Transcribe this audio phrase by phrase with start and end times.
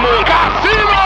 [0.00, 0.24] mesmo.
[0.24, 1.04] Cassino!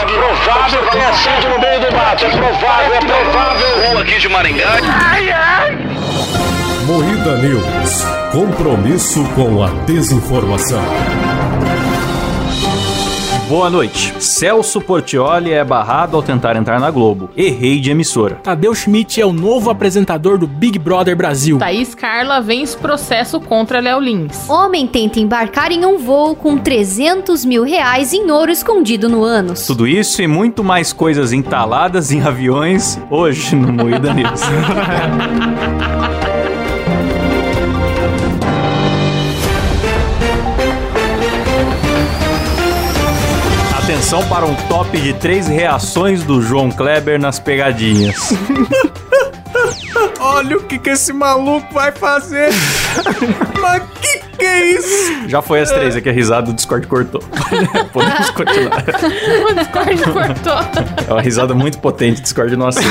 [0.00, 2.24] É provável que tenha sido no meio do mato.
[2.24, 3.90] É provável, é provável.
[3.90, 4.78] Rua aqui de Maringá.
[5.10, 5.78] Ai, ai.
[6.86, 8.04] Moída News.
[8.32, 10.82] Compromisso com a desinformação.
[13.50, 14.14] Boa noite.
[14.20, 17.30] Celso Portioli é barrado ao tentar entrar na Globo.
[17.36, 18.36] Errei de emissora.
[18.36, 21.58] Tadeu Schmidt é o novo apresentador do Big Brother Brasil.
[21.58, 24.48] Thaís Carla vence processo contra Léo Lins.
[24.48, 29.66] Homem tenta embarcar em um voo com 300 mil reais em ouro escondido no ânus.
[29.66, 34.42] Tudo isso e muito mais coisas entaladas em aviões hoje no Moída News.
[44.10, 48.16] Atenção para um top de três reações do João Kleber nas pegadinhas.
[50.18, 52.48] Olha o que, que esse maluco vai fazer.
[53.62, 55.28] Mas que que é isso?
[55.28, 57.22] Já foi as três, é que a risada do Discord cortou.
[57.92, 58.82] Podemos continuar.
[58.82, 60.82] O Discord cortou.
[61.06, 62.90] É uma risada muito potente, Discord não aceita.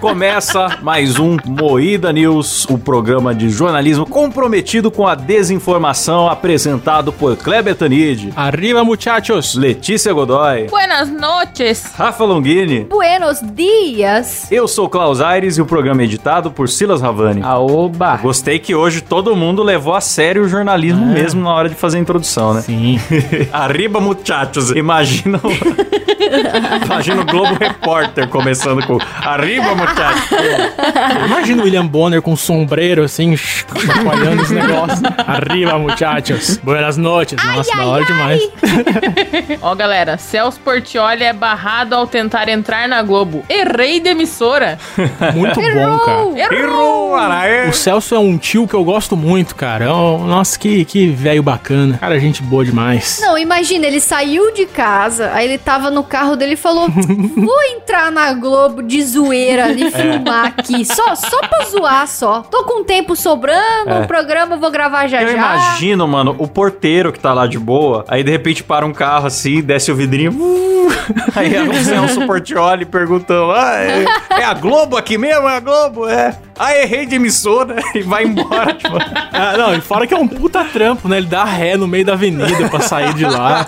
[0.00, 7.36] Começa mais um Moída News, o programa de jornalismo comprometido com a desinformação, apresentado por
[7.36, 9.54] Kleber Tanid, Arriba, muchachos.
[9.54, 11.92] Letícia Godoy, Buenas noches.
[11.94, 12.84] Rafa Longini.
[12.84, 14.50] Buenos dias!
[14.50, 17.42] Eu sou Klaus Aires e o programa é editado por Silas Ravani.
[17.42, 18.16] Aoba.
[18.16, 21.98] Gostei que hoje todo mundo levou a sério o jornalismo mesmo na hora de fazer
[21.98, 22.62] a introdução, né?
[22.62, 22.98] Sim.
[23.52, 24.70] Arriba, muchachos.
[24.70, 25.50] Imagina o...
[26.86, 29.89] Imagina o Globo Repórter começando com Arriba, muchachos.
[31.26, 35.00] Imagina o William Bonner com um sombreiro assim, chacoalhando os negócios.
[35.26, 36.58] Arriba, muchachos.
[36.62, 37.38] Buenas noches.
[37.44, 38.42] Nossa, da hora demais.
[39.62, 43.44] Ó, galera, Celso Portioli é barrado ao tentar entrar na Globo.
[43.48, 44.78] Errei de emissora.
[45.34, 46.54] Muito bom, cara.
[46.54, 47.68] Errou, Araê.
[47.68, 49.84] O Celso é um tio que eu gosto muito, cara.
[49.86, 51.98] É um- nossa, que, que velho bacana.
[51.98, 53.18] Cara, gente boa demais.
[53.20, 57.62] Não, imagina, ele saiu de casa, aí ele tava no carro dele e falou: Vou
[57.74, 60.84] entrar na Globo de zoeira ali, filmar aqui.
[60.84, 62.42] Só, só pra zoar só.
[62.42, 65.34] Tô com tempo sobrando, o programa eu vou gravar já Eu já.
[65.34, 69.26] imagino, mano, o porteiro que tá lá de boa, aí de repente para um carro
[69.26, 70.69] assim, desce o vidrinho, uh,
[71.34, 74.04] aí é o Celso Portioli perguntando, ah, é,
[74.40, 75.48] é a Globo aqui mesmo?
[75.48, 76.08] É a Globo?
[76.08, 76.36] É.
[76.62, 78.94] Ah, errei de emissora e vai embora, tipo.
[79.32, 81.16] Ah, não, e fora que é um puta trampo, né?
[81.16, 83.66] Ele dá ré no meio da avenida pra sair de lá.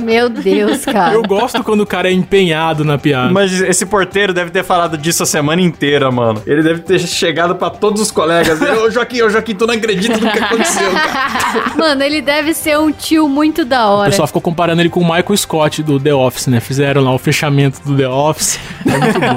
[0.00, 1.12] Meu Deus, cara.
[1.12, 3.30] Eu gosto quando o cara é empenhado na piada.
[3.30, 6.42] Mas esse porteiro deve ter falado disso a semana inteira, mano.
[6.46, 8.58] Ele deve ter chegado pra todos os colegas.
[8.62, 11.74] Ô, Joaquim, ô, Joaquim, tu não acredita no que aconteceu, cara.
[11.76, 14.08] Mano, ele deve ser um tio muito da O hora.
[14.10, 16.58] pessoal ficou comparando ele com o Michael Scott do The Office, né?
[16.80, 18.58] Fizeram lá o fechamento do The Office.
[18.86, 19.36] É muito bom.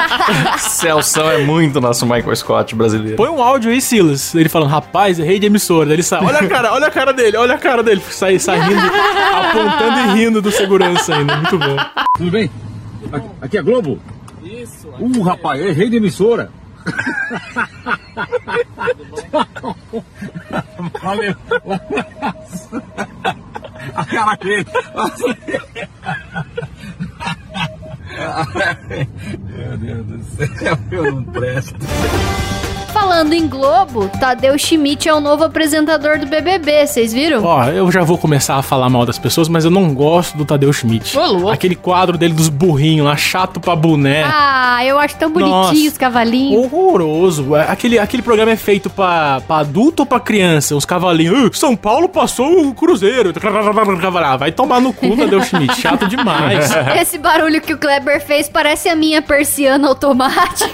[0.58, 3.18] Celção é muito nosso Michael Scott brasileiro.
[3.18, 4.34] Põe um áudio aí, Silas.
[4.34, 5.84] Ele falando, rapaz, errei de emissora.
[5.84, 8.00] Daí ele sai, olha a cara, olha a cara dele, olha a cara dele.
[8.08, 11.36] Sai, sai rindo, apontando e rindo do segurança ainda.
[11.36, 11.76] Muito bom.
[12.16, 12.50] Tudo bem?
[13.42, 14.00] Aqui- é Globo?
[14.42, 14.88] Isso.
[14.98, 16.50] Uh, rapaz, errei de emissora.
[21.02, 21.34] Valeu.
[23.94, 24.66] A cara dele.
[29.56, 31.76] Meu Deus do céu, eu não presto.
[32.92, 37.44] Falando em Globo, Tadeu Schmidt é o novo apresentador do BBB, vocês viram?
[37.44, 40.44] Ó, eu já vou começar a falar mal das pessoas, mas eu não gosto do
[40.44, 41.16] Tadeu Schmidt.
[41.16, 41.50] Ô, louco.
[41.50, 44.24] Aquele quadro dele dos burrinhos lá, chato pra boné.
[44.24, 45.74] Ah, eu acho tão bonitinho Nossa.
[45.88, 46.64] os cavalinhos.
[46.64, 47.54] Horroroso.
[47.56, 50.74] É, Aquele, aquele programa é feito pra, pra adulto ou pra criança?
[50.74, 51.50] Os cavalinhos.
[51.52, 53.32] "Ah, São Paulo passou o Cruzeiro.
[54.38, 55.80] Vai tomar no cu, Tadeu Schmidt.
[55.80, 56.70] Chato demais.
[57.00, 60.68] Esse barulho que o Kleber fez parece a minha persiana automática.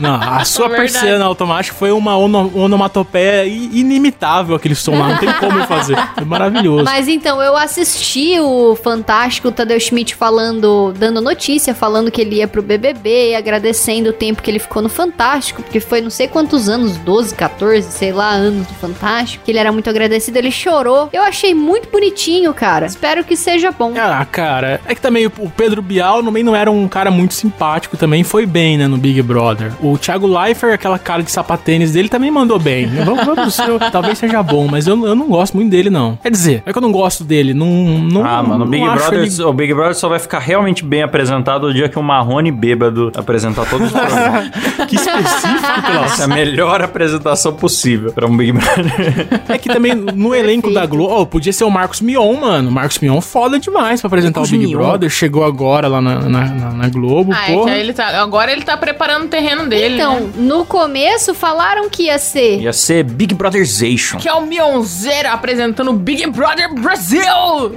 [0.00, 0.88] Não, a sua É verdade.
[1.10, 5.08] Persiana automática foi uma ono, onomatopeia inimitável aquele som lá.
[5.08, 5.96] Não tem como fazer.
[6.16, 6.84] É maravilhoso.
[6.84, 12.48] Mas então, eu assisti o Fantástico Tadeu Schmidt falando, dando notícia, falando que ele ia
[12.48, 16.68] pro BBB, agradecendo o tempo que ele ficou no Fantástico, porque foi não sei quantos
[16.68, 21.08] anos, 12, 14, sei lá, anos do Fantástico, que ele era muito agradecido, ele chorou.
[21.12, 22.86] Eu achei muito bonitinho, cara.
[22.86, 23.94] Espero que seja bom.
[23.96, 27.96] Ah, cara, é que também o Pedro Bial também não era um cara muito simpático,
[27.96, 29.72] também foi bem, né, no Big Brother.
[29.80, 32.86] O Thiago Leifert, aquela cara de sapatênis dele, também mandou bem.
[33.04, 36.16] Vamos, vamos, eu- talvez seja bom, mas eu, eu não gosto muito dele, não.
[36.22, 37.66] Quer dizer, é que eu não gosto dele, não...
[37.66, 40.38] não Ah, mano, o não Big, acho Brother, ele- o Big Brother só vai ficar
[40.38, 44.50] realmente bem apresentado o dia que o Marrone bêbado apresentar todos os programas.
[44.88, 46.12] Que específico, Klaus.
[46.12, 49.42] Essa é a melhor apresentação possível pra um Big Brother.
[49.48, 52.70] É que também no elenco da Globo, ó, podia ser o Marcos Mion, mano.
[52.70, 54.78] Marcos Mion foda demais pra apresentar Marcos o Big Mion.
[54.78, 55.10] Brother.
[55.10, 57.70] Chegou agora lá na, na, na- na Globo, Ah, é que porra.
[57.72, 60.30] aí ele tá, agora ele tá preparando o terreno dele, Então, né?
[60.38, 60.89] no começo
[61.34, 62.60] falaram que ia ser.
[62.60, 64.18] Ia ser Big Brotherization.
[64.18, 67.20] Que é o Mionzeira apresentando o Big Brother Brasil.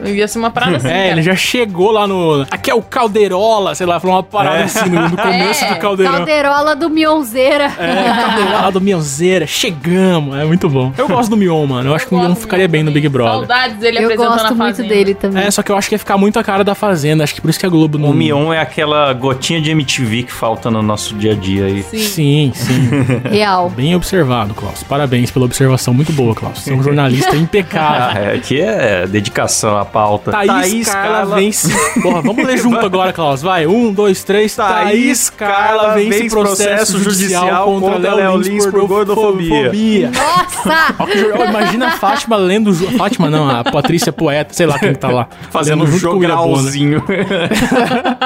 [0.06, 1.08] Ia ser uma parada assim, É, cara.
[1.12, 2.46] ele já chegou lá no.
[2.52, 4.64] Aqui é o Caldeirola, sei lá, falou uma parada É.
[4.64, 6.14] assim no, no começo É, do Caldeirão.
[6.18, 7.66] Calderola do Mionzeira.
[7.78, 10.92] É, Caldeirola do Mionzeira, chegamos, é muito bom.
[10.98, 11.90] Eu gosto do Mion, mano.
[11.90, 13.34] Eu acho que o Mion ficaria bem no Big Brother.
[13.48, 14.90] Saudades dele Eu apresentando gosto a muito Fazenda.
[14.94, 15.44] dele também.
[15.44, 17.24] É, só que eu acho que ia ficar muito a cara da Fazenda.
[17.24, 18.10] Acho que por isso que a Globo não.
[18.10, 21.84] O Mion é aquela gotinha de MTV que falta no nosso dia a dia aí.
[21.84, 22.00] Sim.
[22.24, 23.03] Sim, sim.
[23.30, 23.70] Real.
[23.70, 24.84] Bem observado, Klaus.
[24.84, 25.94] Parabéns pela observação.
[25.94, 26.60] Muito boa, Klaus.
[26.60, 28.02] Você é um jornalista impecável.
[28.02, 30.32] Ah, é, aqui é dedicação à pauta.
[30.32, 31.72] Thaís, Carla, vence.
[32.02, 33.42] Porra, vamos ler junto agora, Klaus.
[33.42, 34.56] Vai, um, dois, três.
[34.56, 40.12] Thaís Carla vence processo judicial contra Léo Lins por gordofobia.
[40.12, 40.96] Nossa!
[41.40, 42.72] Ó, Imagina a Fátima lendo.
[42.72, 45.28] o jo- Fátima não, a Patrícia Poeta, sei lá quem tá lá.
[45.52, 47.04] Fazendo um o jogralzinho.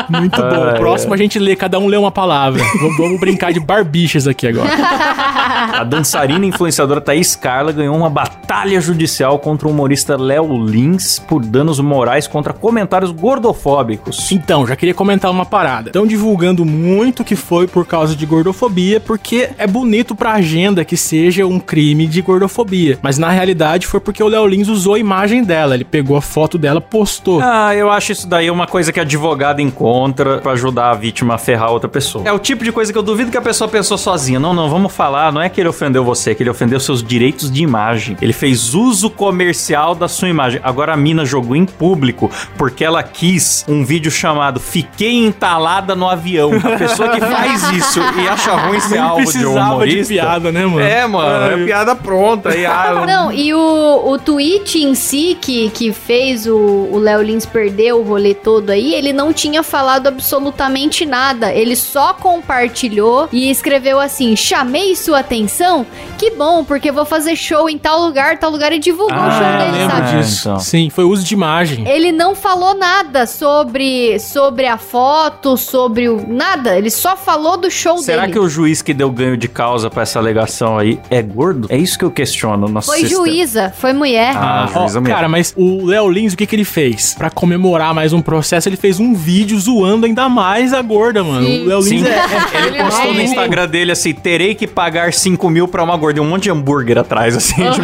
[0.09, 0.63] Muito bom.
[0.71, 2.63] Ai, Próximo a gente lê, cada um lê uma palavra.
[2.80, 4.67] vamos, vamos brincar de barbichas aqui agora.
[5.74, 11.19] A dançarina e influenciadora Thaís Carla ganhou uma batalha judicial contra o humorista Léo Lins
[11.19, 14.31] por danos morais contra comentários gordofóbicos.
[14.31, 15.90] Então, já queria comentar uma parada.
[15.90, 20.98] Estão divulgando muito que foi por causa de gordofobia, porque é bonito pra agenda que
[20.98, 23.00] seja um crime de gordofobia.
[23.02, 25.75] Mas na realidade foi porque o Léo Lins usou a imagem dela.
[25.75, 27.40] Ele pegou a foto dela, postou.
[27.42, 31.38] Ah, eu acho isso daí uma coisa que advogado encontra pra ajudar a vítima a
[31.38, 32.28] ferrar outra pessoa.
[32.28, 34.40] É o tipo de coisa que eu duvido que a pessoa pensou sozinha.
[34.40, 35.31] Não, não, vamos falar.
[35.31, 38.18] Não é que ele ofendeu você, é que ele ofendeu seus direitos de imagem.
[38.21, 40.59] Ele fez uso comercial da sua imagem.
[40.63, 46.09] Agora a mina jogou em público porque ela quis um vídeo chamado Fiquei entalada no
[46.09, 46.51] avião.
[46.54, 50.13] A pessoa que faz isso e acha ruim ser alvo de um precisava de humorista.
[50.13, 50.81] piada, né, mano?
[50.81, 52.56] É, mano, é piada pronta.
[52.56, 57.21] E, ah, Não, e o, o tweet em si que, que fez o o Léo
[57.21, 61.54] Lins perder o rolê todo aí, ele não tinha falado absolutamente nada.
[61.54, 65.85] Ele só compartilhou e escreveu assim: chamei sua atenção?
[66.17, 69.31] Que bom, porque vou fazer show em tal lugar, tal lugar e divulgou o Ah,
[69.31, 70.07] show eu dele, Lembro sabe?
[70.09, 70.49] Ah, disso.
[70.49, 70.59] então.
[70.59, 71.88] Sim, foi uso de imagem.
[71.88, 76.25] Ele não falou nada sobre, sobre a foto, sobre o.
[76.27, 76.77] Nada.
[76.77, 78.33] Ele só falou do show Será dele.
[78.33, 81.67] que o juiz que deu ganho de causa pra essa alegação aí é gordo?
[81.69, 83.25] É isso que eu questiono Foi sistema.
[83.25, 84.33] juíza, foi mulher.
[84.35, 85.15] Ah, Ó, juíza mesmo.
[85.15, 87.13] cara, mas o Léo Lins, o que que ele fez?
[87.15, 91.45] Pra comemorar mais um processo, ele fez um vídeo zoando ainda mais a gorda, mano.
[91.45, 91.63] Sim.
[91.63, 95.12] O Léo Lins é, é- ele postou no é- Instagram dele assim: terei que pagar
[95.12, 96.19] 5 mil pra uma gorda.
[96.19, 97.63] E um monte de hambúrguer atrás, assim.
[97.63, 97.84] Aham, tipo,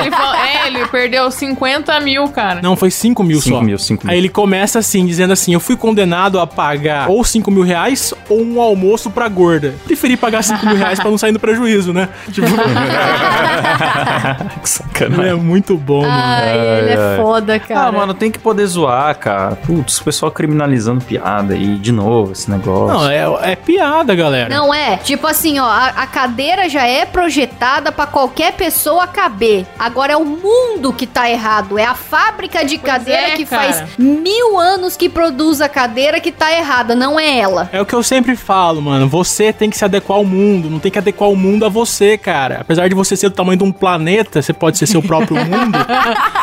[0.00, 0.10] ele
[0.66, 2.60] ele perdeu 50 mil, cara.
[2.62, 3.62] Não, foi 5 mil Cinco só.
[3.62, 4.12] mil, cinco mil.
[4.12, 8.12] Aí ele começa assim, dizendo assim: Eu fui condenado a pagar ou 5 mil reais
[8.28, 9.74] ou um almoço pra gorda.
[9.84, 12.08] Preferi pagar 5 mil reais pra não sair no prejuízo, né?
[12.32, 12.46] Tipo,
[14.62, 15.30] que sacanagem.
[15.30, 16.12] é muito bom, mano.
[16.12, 17.88] Ai, ele é foda, cara.
[17.88, 19.56] Ah, mano, tem que poder zoar, cara.
[19.56, 22.94] Putz, o pessoal criminalizando piada aí, de novo, esse negócio.
[22.94, 24.54] Não, é, é piada, galera.
[24.54, 24.96] Não é.
[24.98, 29.66] Tipo assim, ó, a, a cadeira já é projetada pra qualquer pessoa caber.
[29.78, 30.55] Agora é o mundo
[30.96, 31.78] que tá errado.
[31.78, 33.72] É a fábrica de Pois cadeira é, que cara.
[33.72, 37.68] faz mil anos que produz a cadeira que tá errada, não é ela.
[37.72, 39.08] É o que eu sempre falo, mano.
[39.08, 42.16] Você tem que se adequar ao mundo, não tem que adequar o mundo a você,
[42.16, 42.58] cara.
[42.60, 45.78] Apesar de você ser do tamanho de um planeta, você pode ser seu próprio mundo,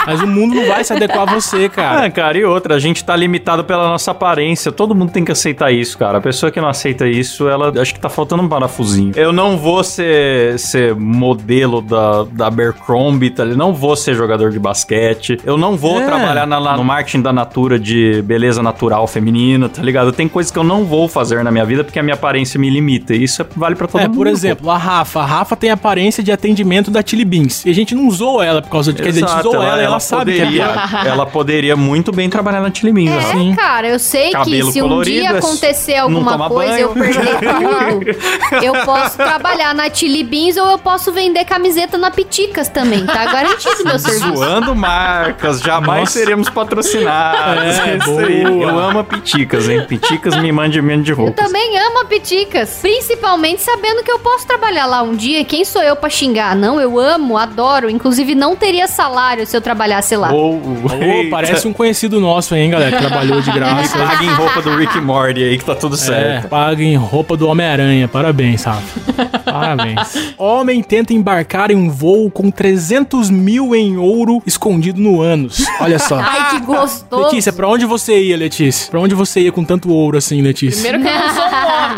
[0.06, 2.06] mas o mundo não vai se adequar a você, cara.
[2.06, 4.72] Ah, cara, e outra, a gente tá limitado pela nossa aparência.
[4.72, 6.20] Todo mundo tem que aceitar isso, cara.
[6.20, 9.14] A pessoa que não aceita isso, ela acho que tá faltando um parafusinho.
[9.16, 13.44] Eu não vou ser, ser modelo da, da Abercrombie, tá?
[13.44, 13.64] ligado?
[13.64, 15.40] não vou ser jogador de basquete.
[15.46, 16.06] Eu não vou É.
[16.06, 20.12] trabalhar na- no marketing da Natura de beleza natural feminina, tá ligado?
[20.12, 22.70] Tem coisas que eu não vou fazer na minha vida porque a minha aparência me
[22.70, 23.14] limita.
[23.16, 24.16] E isso é- vale pra todo É, mundo.
[24.16, 24.32] por pô.
[24.32, 25.22] exemplo, a Rafa.
[25.22, 27.66] A Rafa tem aparência de atendimento da Chili Beans.
[27.66, 29.02] E a gente não usou ela por causa de.
[29.02, 30.66] Quer dizer, a gente usou ela, e ela, sabe que é poderia,
[31.06, 33.32] ela poderia muito bem trabalhar na Chili Beans, É, ó.
[33.38, 33.56] Sim.
[33.56, 36.82] cara, eu sei Cabelo que se um colorido, dia é- acontecer alguma coisa, banho.
[36.82, 37.40] eu perder
[38.50, 43.06] tudo, eu posso trabalhar na Chili Beans ou eu posso vender camiseta na Piticas também.
[43.06, 44.36] Tá garantido meu serviço.
[44.36, 46.12] Zoando marcas, jamais Nossa.
[46.14, 47.78] seremos patrocinados.
[47.80, 47.98] É.
[48.64, 49.86] Eu amo a Piticas, hein?
[49.88, 51.36] Piticas me mande menos de Eu roupas.
[51.46, 55.44] também amo a Piticas, principalmente sabendo que eu posso trabalhar lá um dia.
[55.44, 56.56] Quem sou eu pra xingar?
[56.56, 57.90] Não, eu amo, adoro.
[57.90, 60.32] Inclusive, não teria salário se eu trabalhasse lá.
[60.32, 62.98] Ou, Ô, parece um conhecido nosso, hein, galera?
[62.98, 63.98] Trabalhou de graça.
[63.98, 66.48] Paga em roupa do Rick Morty aí que tá tudo É, certo.
[66.50, 68.08] paga em roupa do Homem-Aranha.
[68.08, 69.40] Parabéns, Rafa.
[69.44, 70.34] Parabéns.
[70.38, 75.66] Homem tenta embarcar em um voo com 300 mil em ouro escondido no ânus.
[75.80, 76.20] Olha só.
[76.20, 77.24] Ai, que gostoso.
[77.26, 78.90] Letícia, pra onde você ia, Letícia?
[78.90, 80.82] Pra onde você ia com tanto ouro assim, Letícia?
[80.82, 81.44] Primeiro que eu não sou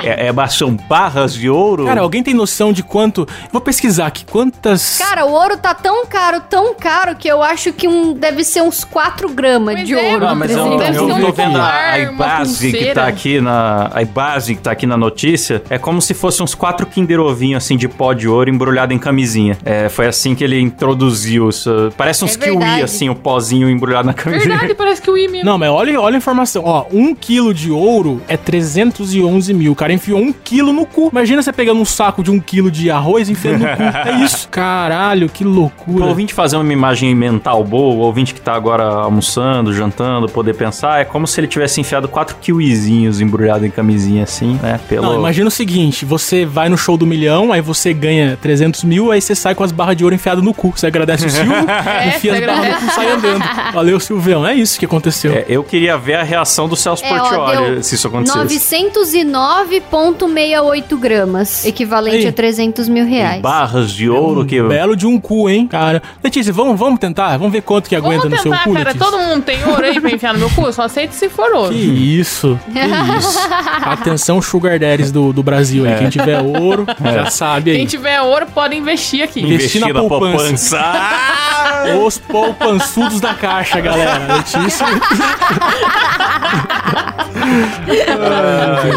[0.04, 1.86] É, é, são barras de ouro?
[1.86, 3.28] Cara, alguém tem noção de quanto.
[3.52, 4.26] Vou pesquisar aqui.
[4.26, 4.98] Quantas.
[4.98, 8.62] Cara, o ouro tá tão caro, tão caro, que eu acho que um, deve ser
[8.62, 10.26] uns 4 gramas de é, ouro.
[10.26, 13.42] Não, mas eu, 300 Deve eu ser um tô vendo a, base que tá aqui
[13.42, 13.90] na.
[13.94, 17.58] A base que tá aqui na notícia é como se fosse uns quatro Kinder Ovinho,
[17.58, 19.58] assim, de pó de ouro embrulhado em camisinha.
[19.66, 21.94] É, foi assim que ele introduziu isso.
[21.98, 24.58] Parece uns É kiwi, assim, o pozinho embrulhado na camisinha.
[24.58, 25.46] Verdade, parece que o I mesmo.
[25.46, 26.64] Não, mas olha, olha a informação.
[26.66, 29.72] Ó, um quilo de ouro é 311 mil.
[29.72, 31.10] O cara enfiou um quilo no cu.
[31.12, 33.84] Imagina você pegando um saco de um quilo de arroz e enfiando no cu.
[33.84, 34.50] É isso.
[34.50, 36.06] Caralho, que Pro loucura.
[36.06, 41.02] ouvinte fazer uma imagem mental boa, o ouvinte que tá agora almoçando, jantando, poder pensar,
[41.02, 44.80] é como se ele tivesse enfiado quatro kiwizinhos embrulhados em camisinha, assim, né?
[44.90, 45.06] Pelo...
[45.06, 49.12] Não, imagina o seguinte: você vai no show do milhão, aí você ganha 300 mil,
[49.12, 50.74] aí você sai com as barras de ouro enfiadas no cu.
[50.76, 51.54] Você agradece o Silvio,
[52.08, 53.44] enfia você as barras no cu e sai andando.
[53.72, 54.48] Valeu, Silvião.
[54.48, 55.32] É isso que aconteceu.
[55.32, 58.38] É, eu queria ver a reação do Celso É, ó, Portioli deu se isso acontecesse.
[59.82, 61.66] 909,68 gramas.
[61.66, 62.28] Equivalente Aí.
[62.28, 63.42] a 300 mil reais.
[63.42, 64.62] Barras de ouro que...
[64.62, 66.02] Belo de um cu, hein, cara.
[66.24, 67.38] Letícia, vamos, vamos tentar?
[67.38, 68.92] Vamos ver quanto que aguenta Vamos no seu tentar, cu, cara.
[68.92, 69.12] Letícia?
[69.12, 70.66] Todo mundo tem ouro aí pra enfiar no meu cu?
[70.66, 71.74] Eu só aceito se for ouro.
[71.74, 73.40] Que isso, que isso.
[73.86, 75.96] Atenção, Sugar Daddies do, do Brasil aí.
[75.98, 77.78] Quem tiver ouro, já sabe aí.
[77.78, 79.42] Quem tiver ouro pode investir aqui.
[79.42, 80.80] Investir na poupança.
[80.80, 81.52] Ah!
[82.06, 84.36] Os poupançudos da caixa, galera.
[84.36, 84.86] Letícia.
[87.78, 88.92] Ai,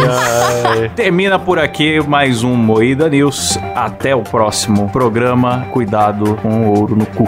[0.82, 0.90] ai.
[0.94, 3.58] Termina por aqui mais um Moída News.
[3.74, 5.66] Até o próximo programa.
[5.70, 7.24] Cuidado com o ouro no cu.